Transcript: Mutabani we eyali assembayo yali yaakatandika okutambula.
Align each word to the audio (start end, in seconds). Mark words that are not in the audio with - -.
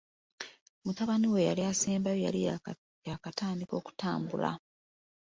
Mutabani 0.85 1.27
we 1.33 1.39
eyali 1.43 1.63
assembayo 1.71 2.17
yali 2.25 2.39
yaakatandika 3.07 3.73
okutambula. 3.79 4.51